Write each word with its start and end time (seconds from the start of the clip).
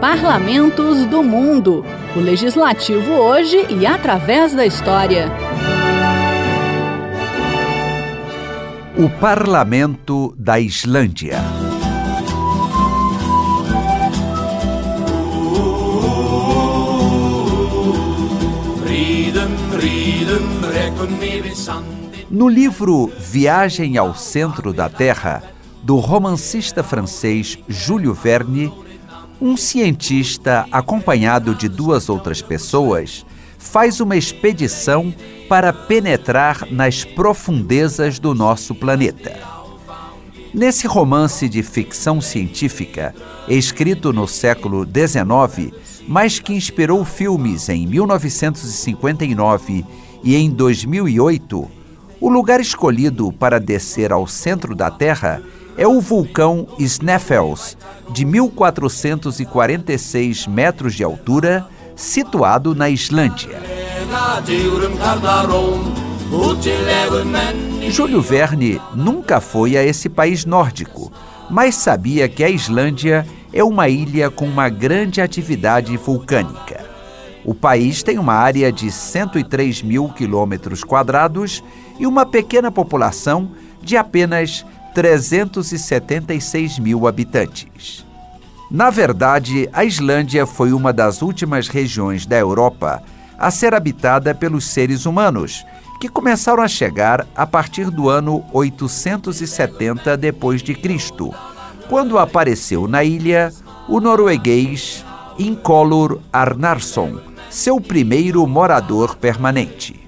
Parlamentos 0.00 1.04
do 1.06 1.24
Mundo. 1.24 1.84
O 2.14 2.20
legislativo 2.20 3.14
hoje 3.14 3.66
e 3.68 3.84
através 3.84 4.54
da 4.54 4.64
história. 4.64 5.26
O 8.96 9.10
Parlamento 9.10 10.32
da 10.38 10.60
Islândia. 10.60 11.38
No 22.30 22.48
livro 22.48 23.10
Viagem 23.18 23.98
ao 23.98 24.14
Centro 24.14 24.72
da 24.72 24.88
Terra, 24.88 25.42
do 25.82 25.96
romancista 25.96 26.84
francês 26.84 27.58
Júlio 27.66 28.14
Verne, 28.14 28.72
um 29.40 29.56
cientista, 29.56 30.66
acompanhado 30.70 31.54
de 31.54 31.68
duas 31.68 32.08
outras 32.08 32.42
pessoas, 32.42 33.24
faz 33.58 34.00
uma 34.00 34.16
expedição 34.16 35.14
para 35.48 35.72
penetrar 35.72 36.66
nas 36.70 37.04
profundezas 37.04 38.18
do 38.18 38.34
nosso 38.34 38.74
planeta. 38.74 39.38
Nesse 40.52 40.86
romance 40.86 41.48
de 41.48 41.62
ficção 41.62 42.20
científica, 42.20 43.14
escrito 43.48 44.12
no 44.12 44.26
século 44.26 44.84
XIX, 44.84 45.72
mas 46.06 46.40
que 46.40 46.52
inspirou 46.54 47.04
filmes 47.04 47.68
em 47.68 47.86
1959 47.86 49.84
e 50.24 50.34
em 50.34 50.50
2008, 50.50 51.70
o 52.20 52.28
lugar 52.28 52.60
escolhido 52.60 53.30
para 53.32 53.60
descer 53.60 54.10
ao 54.10 54.26
centro 54.26 54.74
da 54.74 54.90
Terra 54.90 55.40
é 55.78 55.86
o 55.86 56.00
vulcão 56.00 56.66
Sneffels, 56.76 57.78
de 58.10 58.24
1446 58.24 60.48
metros 60.48 60.96
de 60.96 61.04
altura, 61.04 61.68
situado 61.94 62.74
na 62.74 62.90
Islândia. 62.90 63.62
Júlio 67.88 68.20
Verne 68.20 68.80
nunca 68.92 69.40
foi 69.40 69.76
a 69.76 69.84
esse 69.84 70.08
país 70.08 70.44
nórdico, 70.44 71.12
mas 71.48 71.76
sabia 71.76 72.28
que 72.28 72.42
a 72.42 72.50
Islândia 72.50 73.24
é 73.52 73.62
uma 73.62 73.88
ilha 73.88 74.28
com 74.30 74.46
uma 74.46 74.68
grande 74.68 75.20
atividade 75.20 75.96
vulcânica. 75.96 76.84
O 77.44 77.54
país 77.54 78.02
tem 78.02 78.18
uma 78.18 78.34
área 78.34 78.72
de 78.72 78.90
103 78.90 79.82
mil 79.82 80.08
quilômetros 80.08 80.82
quadrados 80.82 81.62
e 82.00 82.06
uma 82.06 82.26
pequena 82.26 82.72
população 82.72 83.52
de 83.80 83.96
apenas 83.96 84.66
376 84.98 86.80
mil 86.80 87.06
habitantes. 87.06 88.04
Na 88.68 88.90
verdade, 88.90 89.70
a 89.72 89.84
Islândia 89.84 90.44
foi 90.44 90.72
uma 90.72 90.92
das 90.92 91.22
últimas 91.22 91.68
regiões 91.68 92.26
da 92.26 92.36
Europa 92.36 93.00
a 93.38 93.48
ser 93.48 93.76
habitada 93.76 94.34
pelos 94.34 94.66
seres 94.66 95.06
humanos, 95.06 95.64
que 96.00 96.08
começaram 96.08 96.60
a 96.60 96.66
chegar 96.66 97.24
a 97.36 97.46
partir 97.46 97.92
do 97.92 98.08
ano 98.08 98.44
870 98.52 100.16
depois 100.16 100.64
de 100.64 100.74
Cristo, 100.74 101.32
quando 101.88 102.18
apareceu 102.18 102.88
na 102.88 103.04
ilha 103.04 103.52
o 103.88 104.00
norueguês 104.00 105.04
Incolor 105.38 106.18
Arnarsson, 106.32 107.20
seu 107.48 107.80
primeiro 107.80 108.44
morador 108.48 109.14
permanente. 109.14 110.07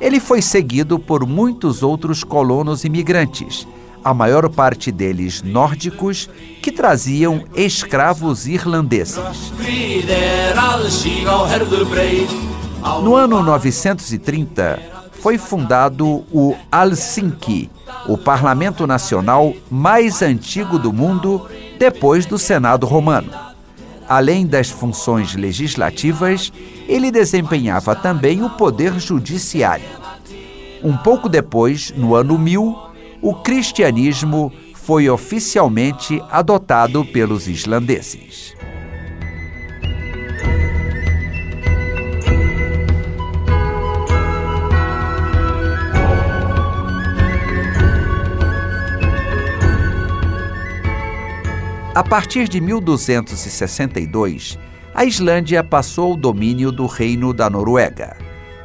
Ele 0.00 0.20
foi 0.20 0.40
seguido 0.40 0.98
por 0.98 1.26
muitos 1.26 1.82
outros 1.82 2.22
colonos 2.22 2.84
imigrantes, 2.84 3.66
a 4.04 4.14
maior 4.14 4.48
parte 4.48 4.92
deles 4.92 5.42
nórdicos, 5.42 6.30
que 6.62 6.70
traziam 6.70 7.44
escravos 7.54 8.46
irlandeses. 8.46 9.18
No 13.02 13.16
ano 13.16 13.42
930, 13.42 14.78
foi 15.20 15.36
fundado 15.36 16.24
o 16.32 16.54
Helsinki, 16.72 17.68
o 18.06 18.16
parlamento 18.16 18.86
nacional 18.86 19.52
mais 19.68 20.22
antigo 20.22 20.78
do 20.78 20.92
mundo 20.92 21.48
depois 21.78 22.24
do 22.24 22.38
Senado 22.38 22.86
romano. 22.86 23.47
Além 24.08 24.46
das 24.46 24.70
funções 24.70 25.34
legislativas, 25.34 26.50
ele 26.88 27.10
desempenhava 27.10 27.94
também 27.94 28.42
o 28.42 28.48
poder 28.48 28.98
judiciário. 28.98 29.84
Um 30.82 30.96
pouco 30.96 31.28
depois, 31.28 31.92
no 31.94 32.14
ano 32.14 32.38
1000, 32.38 32.76
o 33.20 33.34
cristianismo 33.34 34.52
foi 34.74 35.10
oficialmente 35.10 36.22
adotado 36.30 37.04
pelos 37.04 37.46
islandeses. 37.46 38.54
A 51.98 52.04
partir 52.04 52.46
de 52.46 52.60
1262, 52.60 54.56
a 54.94 55.04
Islândia 55.04 55.64
passou 55.64 56.12
ao 56.12 56.16
domínio 56.16 56.70
do 56.70 56.86
Reino 56.86 57.34
da 57.34 57.50
Noruega. 57.50 58.16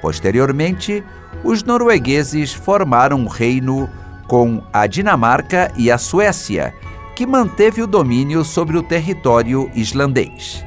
Posteriormente, 0.00 1.04
os 1.44 1.62
noruegueses 1.62 2.54
formaram 2.54 3.20
um 3.20 3.26
reino 3.26 3.86
com 4.26 4.62
a 4.72 4.86
Dinamarca 4.86 5.70
e 5.76 5.90
a 5.90 5.98
Suécia, 5.98 6.72
que 7.14 7.26
manteve 7.26 7.82
o 7.82 7.86
domínio 7.86 8.42
sobre 8.46 8.78
o 8.78 8.82
território 8.82 9.70
islandês. 9.74 10.64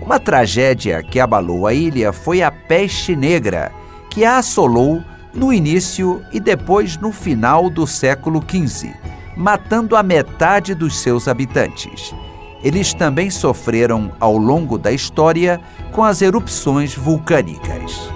Uma 0.00 0.18
tragédia 0.18 1.02
que 1.02 1.20
abalou 1.20 1.66
a 1.66 1.74
ilha 1.74 2.14
foi 2.14 2.40
a 2.40 2.50
peste 2.50 3.14
negra, 3.14 3.70
que 4.08 4.24
a 4.24 4.38
assolou 4.38 5.04
no 5.34 5.52
início 5.52 6.22
e 6.32 6.40
depois 6.40 6.96
no 6.96 7.12
final 7.12 7.68
do 7.68 7.86
século 7.86 8.42
XV 8.42 9.09
matando 9.40 9.96
a 9.96 10.02
metade 10.02 10.74
dos 10.74 10.98
seus 10.98 11.26
habitantes. 11.26 12.14
Eles 12.62 12.92
também 12.92 13.30
sofreram 13.30 14.12
ao 14.20 14.36
longo 14.36 14.76
da 14.76 14.92
história 14.92 15.58
com 15.92 16.04
as 16.04 16.20
erupções 16.20 16.94
vulcânicas. 16.94 18.10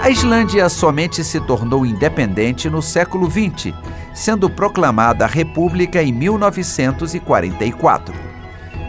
A 0.00 0.08
Islândia 0.08 0.68
somente 0.68 1.24
se 1.24 1.40
tornou 1.40 1.84
independente 1.84 2.70
no 2.70 2.80
século 2.80 3.28
XX, 3.28 3.74
sendo 4.14 4.48
proclamada 4.48 5.26
república 5.26 6.00
em 6.00 6.12
1944. 6.12 8.14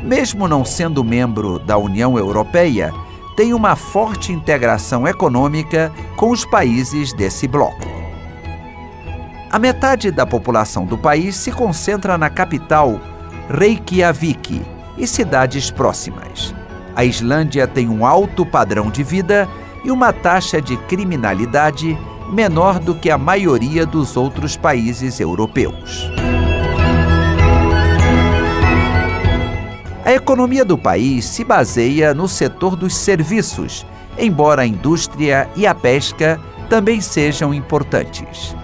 Mesmo 0.04 0.48
não 0.48 0.64
sendo 0.64 1.04
membro 1.04 1.58
da 1.58 1.80
União 1.80 2.16
Europeia, 2.16 2.94
tem 3.40 3.54
uma 3.54 3.74
forte 3.74 4.34
integração 4.34 5.08
econômica 5.08 5.94
com 6.18 6.30
os 6.30 6.44
países 6.44 7.14
desse 7.14 7.48
bloco. 7.48 7.88
A 9.50 9.58
metade 9.58 10.12
da 10.12 10.26
população 10.26 10.86
do 10.86 10.98
país 10.98 11.38
se 11.38 11.50
concentra 11.50 12.18
na 12.18 12.30
capital, 12.30 13.00
Reykjavik, 13.50 14.62
e 14.98 15.08
cidades 15.08 15.72
próximas. 15.72 16.54
A 16.94 17.06
Islândia 17.06 17.66
tem 17.66 17.88
um 17.88 18.06
alto 18.06 18.46
padrão 18.46 18.92
de 18.92 19.04
vida 19.04 19.48
e 19.86 19.90
uma 19.90 20.12
taxa 20.12 20.62
de 20.62 20.76
criminalidade 20.76 21.98
menor 22.34 22.78
do 22.78 22.94
que 22.94 23.10
a 23.10 23.18
maioria 23.18 23.86
dos 23.86 24.18
outros 24.18 24.58
países 24.58 25.18
europeus. 25.18 26.12
A 30.10 30.14
economia 30.14 30.66
do 30.66 30.76
país 30.76 31.24
se 31.24 31.44
baseia 31.44 32.16
no 32.16 32.28
setor 32.28 32.76
dos 32.76 32.96
serviços, 32.96 33.86
embora 34.18 34.64
a 34.64 34.66
indústria 34.66 35.48
e 35.56 35.68
a 35.68 35.76
pesca 35.76 36.42
também 36.68 37.00
sejam 37.00 37.54
importantes. 37.54 38.56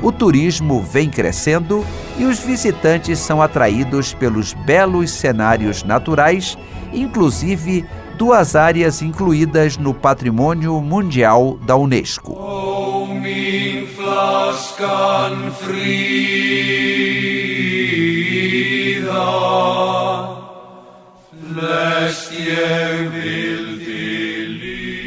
O 0.00 0.10
turismo 0.10 0.80
vem 0.80 1.10
crescendo 1.10 1.84
e 2.16 2.24
os 2.24 2.38
visitantes 2.38 3.18
são 3.18 3.42
atraídos 3.42 4.14
pelos 4.14 4.54
belos 4.54 5.10
cenários 5.10 5.82
naturais, 5.82 6.56
inclusive 6.90 7.84
duas 8.16 8.56
áreas 8.56 9.02
incluídas 9.02 9.76
no 9.76 9.92
Patrimônio 9.92 10.80
Mundial 10.80 11.58
da 11.66 11.76
Unesco. 11.76 12.32
Oh, 12.32 12.74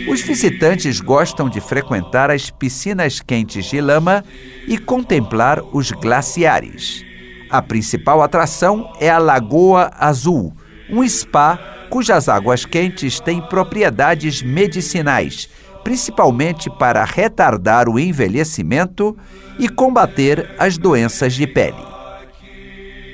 os 0.10 0.22
visitantes 0.22 1.00
gostam 1.00 1.48
de 1.48 1.62
frequentar 1.62 2.32
as 2.32 2.50
piscinas 2.50 3.20
quentes 3.20 3.66
de 3.66 3.80
lama 3.80 4.24
e 4.68 4.78
contemplar 4.78 5.62
os 5.72 5.92
glaciares. 5.92 7.06
A 7.50 7.62
principal 7.62 8.22
atração 8.22 8.92
é 9.00 9.10
a 9.10 9.20
Lagoa 9.20 9.92
Azul, 9.98 10.54
um 10.90 11.08
spa 11.08 11.60
cujas 11.90 12.28
águas 12.28 12.66
quentes 12.66 13.20
têm 13.20 13.42
propriedades 13.42 14.42
medicinais, 14.42 15.50
principalmente 15.84 16.70
para 16.70 17.06
retardar 17.06 17.88
o 17.88 18.00
envelhecimento 18.00 19.16
e 19.60 19.70
combater 19.70 20.56
as 20.58 20.78
doenças 20.78 21.34
de 21.34 21.48
pele. 21.48 21.87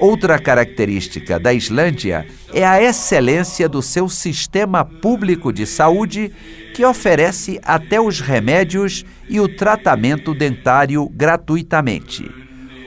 Outra 0.03 0.37
característica 0.37 1.39
da 1.39 1.53
Islândia 1.53 2.27
é 2.53 2.65
a 2.65 2.83
excelência 2.83 3.69
do 3.69 3.81
seu 3.81 4.09
sistema 4.09 4.83
público 4.83 5.53
de 5.53 5.65
saúde, 5.65 6.29
que 6.75 6.83
oferece 6.83 7.57
até 7.63 8.01
os 8.01 8.19
remédios 8.19 9.05
e 9.29 9.39
o 9.39 9.47
tratamento 9.47 10.35
dentário 10.35 11.07
gratuitamente. 11.07 12.29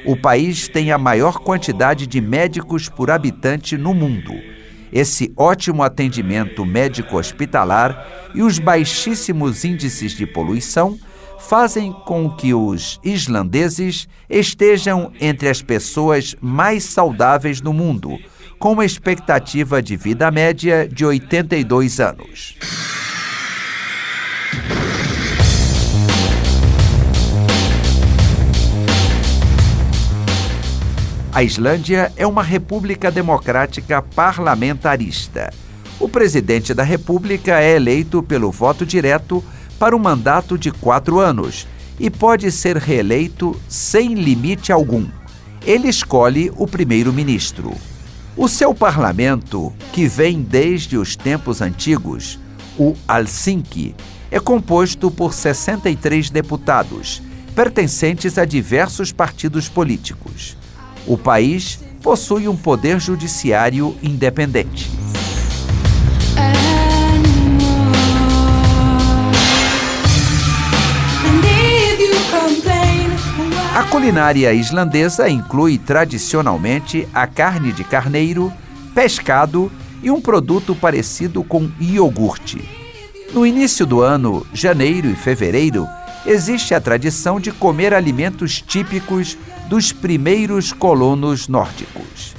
O 0.04 0.14
país 0.14 0.68
tem 0.68 0.92
a 0.92 0.98
maior 0.98 1.38
quantidade 1.38 2.06
de 2.06 2.20
médicos 2.20 2.86
por 2.86 3.10
habitante 3.10 3.78
no 3.78 3.94
mundo. 3.94 4.34
Esse 4.92 5.32
ótimo 5.38 5.82
atendimento 5.82 6.66
médico-hospitalar 6.66 8.30
e 8.34 8.42
os 8.42 8.58
baixíssimos 8.58 9.64
índices 9.64 10.12
de 10.12 10.26
poluição 10.26 10.98
fazem 11.38 11.92
com 11.92 12.30
que 12.30 12.54
os 12.54 13.00
islandeses 13.04 14.08
estejam 14.28 15.12
entre 15.20 15.48
as 15.48 15.62
pessoas 15.62 16.34
mais 16.40 16.84
saudáveis 16.84 17.60
do 17.60 17.72
mundo, 17.72 18.18
com 18.58 18.72
uma 18.72 18.84
expectativa 18.84 19.82
de 19.82 19.96
vida 19.96 20.30
média 20.30 20.88
de 20.88 21.04
82 21.04 22.00
anos. 22.00 22.56
A 31.36 31.42
Islândia 31.42 32.10
é 32.16 32.26
uma 32.26 32.42
república 32.42 33.10
democrática 33.10 34.00
parlamentarista. 34.00 35.52
O 36.00 36.08
presidente 36.08 36.72
da 36.72 36.82
república 36.82 37.60
é 37.60 37.76
eleito 37.76 38.22
pelo 38.22 38.50
voto 38.50 38.86
direto 38.86 39.44
para 39.78 39.96
um 39.96 39.98
mandato 39.98 40.58
de 40.58 40.70
quatro 40.70 41.18
anos 41.20 41.66
e 41.98 42.10
pode 42.10 42.50
ser 42.50 42.76
reeleito 42.76 43.58
sem 43.68 44.14
limite 44.14 44.72
algum. 44.72 45.06
Ele 45.64 45.88
escolhe 45.88 46.52
o 46.56 46.66
primeiro-ministro. 46.66 47.72
O 48.36 48.48
seu 48.48 48.74
parlamento, 48.74 49.72
que 49.92 50.06
vem 50.06 50.42
desde 50.42 50.96
os 50.96 51.16
tempos 51.16 51.60
antigos, 51.60 52.38
o 52.78 52.94
Helsinki, 53.08 53.94
é 54.30 54.38
composto 54.38 55.10
por 55.10 55.32
63 55.32 56.30
deputados, 56.30 57.22
pertencentes 57.54 58.36
a 58.36 58.44
diversos 58.44 59.12
partidos 59.12 59.68
políticos. 59.68 60.56
O 61.06 61.16
país 61.16 61.80
possui 62.02 62.46
um 62.46 62.56
poder 62.56 63.00
judiciário 63.00 63.96
independente. 64.02 64.95
Culinária 73.86 74.52
islandesa 74.52 75.28
inclui 75.28 75.78
tradicionalmente 75.78 77.08
a 77.14 77.26
carne 77.26 77.72
de 77.72 77.84
carneiro, 77.84 78.52
pescado 78.94 79.70
e 80.02 80.10
um 80.10 80.20
produto 80.20 80.74
parecido 80.74 81.44
com 81.44 81.70
iogurte. 81.80 82.62
No 83.32 83.46
início 83.46 83.86
do 83.86 84.00
ano, 84.00 84.46
janeiro 84.52 85.08
e 85.08 85.14
fevereiro, 85.14 85.86
existe 86.24 86.74
a 86.74 86.80
tradição 86.80 87.38
de 87.38 87.52
comer 87.52 87.94
alimentos 87.94 88.60
típicos 88.60 89.38
dos 89.68 89.92
primeiros 89.92 90.72
colonos 90.72 91.46
nórdicos. 91.46 92.34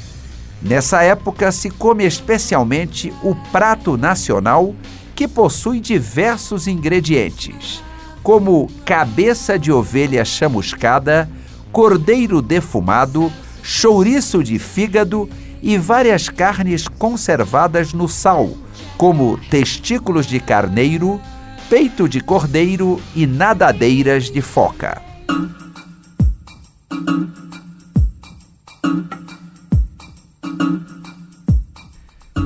Nessa 0.62 1.04
época 1.04 1.52
se 1.52 1.70
come 1.70 2.04
especialmente 2.04 3.14
o 3.24 3.36
prato 3.52 3.96
nacional, 3.96 4.76
que 5.16 5.28
possui 5.28 5.80
diversos 5.80 6.68
ingredientes 6.68 7.87
como 8.28 8.70
cabeça 8.84 9.58
de 9.58 9.72
ovelha 9.72 10.26
chamuscada, 10.26 11.30
cordeiro 11.72 12.42
defumado, 12.42 13.32
chouriço 13.64 14.44
de 14.44 14.60
fígado 14.60 15.30
e 15.64 15.78
várias 15.78 16.28
carnes 16.28 16.90
conservadas 16.90 17.94
no 17.94 18.06
sal, 18.10 18.50
como 18.98 19.40
testículos 19.50 20.26
de 20.26 20.42
carneiro, 20.42 21.22
peito 21.70 22.10
de 22.10 22.20
cordeiro 22.20 23.02
e 23.16 23.26
nadadeiras 23.26 24.30
de 24.30 24.42
foca. 24.42 25.02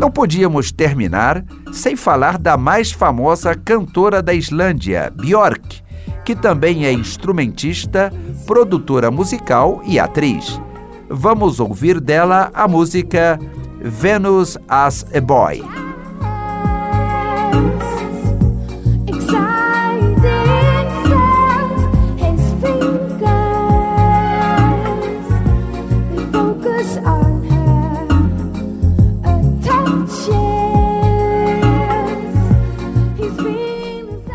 Não 0.01 0.09
podíamos 0.09 0.71
terminar 0.71 1.45
sem 1.71 1.95
falar 1.95 2.39
da 2.39 2.57
mais 2.57 2.91
famosa 2.91 3.53
cantora 3.53 4.19
da 4.19 4.33
Islândia, 4.33 5.13
Björk, 5.15 5.83
que 6.25 6.35
também 6.35 6.87
é 6.87 6.91
instrumentista, 6.91 8.11
produtora 8.47 9.11
musical 9.11 9.79
e 9.85 9.99
atriz. 9.99 10.59
Vamos 11.07 11.59
ouvir 11.59 12.01
dela 12.01 12.49
a 12.51 12.67
música 12.67 13.37
Venus 13.79 14.57
as 14.67 15.05
a 15.15 15.21
Boy. 15.21 15.90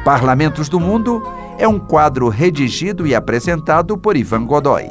Parlamentos 0.06 0.68
do 0.68 0.78
Mundo 0.78 1.20
é 1.58 1.66
um 1.66 1.80
quadro 1.80 2.28
redigido 2.28 3.08
e 3.08 3.12
apresentado 3.12 3.98
por 3.98 4.16
Ivan 4.16 4.44
Godoy. 4.44 4.84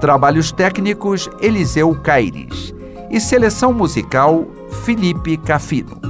Trabalhos 0.00 0.50
técnicos 0.50 1.28
Eliseu 1.42 1.94
Caires 2.02 2.74
e 3.10 3.20
seleção 3.20 3.70
musical 3.74 4.46
Felipe 4.82 5.36
Cafino. 5.36 6.00